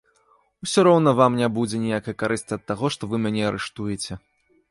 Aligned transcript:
Усё 0.67 0.79
роўна 0.87 1.11
вам 1.19 1.35
не 1.41 1.49
будзе 1.57 1.81
ніякай 1.83 2.15
карысці 2.23 2.57
ад 2.57 2.63
таго, 2.71 2.85
што 2.95 3.09
вы 3.11 3.15
мяне 3.27 3.43
арыштуеце. 3.51 4.13